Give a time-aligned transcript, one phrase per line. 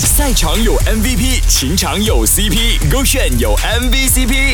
[0.00, 4.53] 赛场有 MVP，情场有 CP，勾选有 MVCp，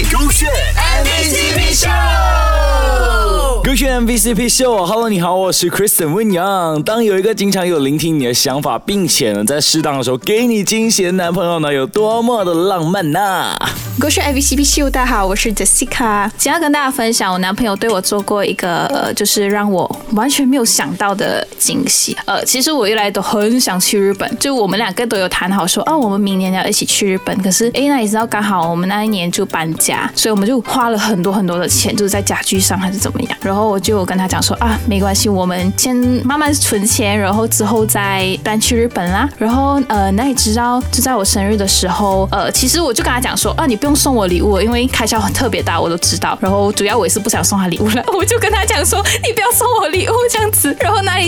[4.01, 6.83] 勾选 MVCp 秀，Hello，你好，我是 Kristen 温阳。
[6.83, 13.55] 当有一个经常有聆听你的想法，并且呢在适当的时候给你惊喜的男朋友呢，有多么的浪漫呐！
[14.03, 22.17] 我是 MVCp 秀，大家好，我是 Jessica，今天要跟大家分享我男朋友对我做过一个呃，就是让我完全没有想到的惊喜。
[22.25, 27.37] 呃，其实我一来都很想去日本，就我们两个都有谈好说，哦，我们明年要一起去日本。
[27.43, 33.37] 可是哎，那你知道刚好我们那一年就搬家，所以我们就花了很多很多的钱，就是在家具上还是怎么样。
[33.43, 39.29] 然后我就就我跟他讲说啊，没关系，我们先慢慢存钱，然后之后再搬去日本啦。
[39.37, 46.39] 然后呃，那你知道就在我生日的时候，呃，其实我就跟他讲说啊，你不用送我礼物，因为开销很特别大，我都知道。
[46.41, 50.49] 然后主要我也是不想送他礼物了，我就跟他讲说， 你不要送我礼物这样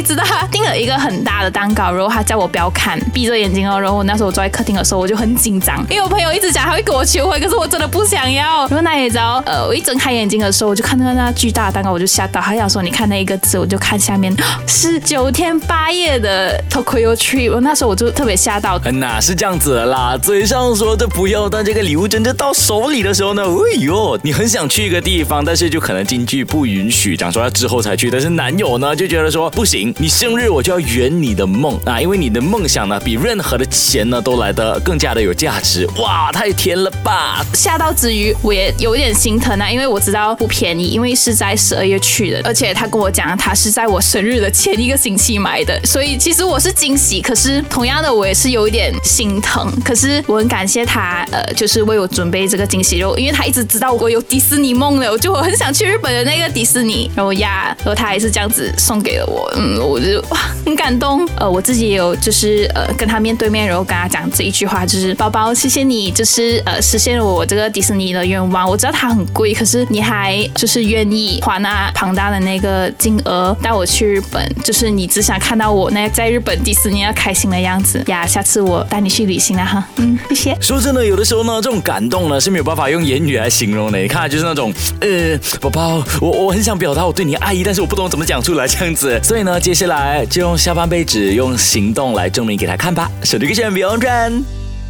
[0.03, 3.81] 知道他订了一个很大的蛋糕，然后他叫我不要看，闭着眼睛哦。
[3.81, 8.67] 然后那时候我坐在客厅的时候，我就很紧张，因为我朋友一直讲他会跟我求婚，可是我真的不想要。
[8.67, 12.41] 然后那也知道，呃，我一睁开眼睛的时候，我就看到那巨大的蛋糕，我就吓到。
[12.41, 14.35] 他想说，你看那一个字，我就看下面
[14.67, 17.53] 是九天八夜的 Tokyo Trip。
[17.53, 18.79] 我那时候我就特别吓到。
[18.93, 20.19] 哪是这样子的啦？
[20.21, 28.11] 嘴上说的不要，但这个礼物真正到手里的时候呢，哎呦，你很想去一个地方，但是就可能经济不允许，讲说要之后才去。
[28.11, 35.89] 但是男友呢就觉得说不行，你生日我就要圆你的梦啊，因为你的梦想呢比任何的钱呢都来的更加的有价值。
[35.99, 37.45] 哇，太甜了吧！
[37.55, 49.73] 吓到之余，我也有点心疼啊，因为我知道不便宜，因为是在十二月去的，而且他跟我讲他是在我生日的前一个星期买的，所以其实我是惊喜，可是同样的我也是有一点心疼。
[49.85, 61.27] 可是我很感谢他，呃，就是为我准备这个惊喜肉，因为他一直知道我有迪士尼梦了，我就我很想去日本的那个迪士尼，然后呀，然后他还是这样子送给了我，嗯，我就哇很感动。
[61.37, 68.69] 呃，我自己也有就是呃跟他面对面，然后跟他讲这一句话，就是宝宝，谢谢你，就是呃实现了我这个迪士尼的愿望。
[68.69, 78.27] 我知道它很贵，可是你还就是愿意花那庞大的那个金额带我去日本，就是你只想看到我那在日本迪士尼要开心的样子呀。
[78.27, 80.57] 下次我带你去旅行了哈，嗯，谢谢。
[80.61, 83.99] 说真的，有的时候呢，这种感动呢是没有办法用言语来形容的。
[83.99, 89.21] 你看，就是那种呃，宝宝，我我很想表达我对你爱意，但是我不懂怎么讲出来这样子。
[89.23, 93.09] 所以呢，接下来就用下半辈子用行动来证明给他看吧。
[93.23, 94.45] 手机歌选 Beyond 转。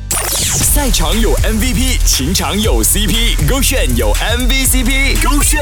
[0.08, 5.60] 赛场有 MVP，情场有 CP，勾选有 MVCP，勾选。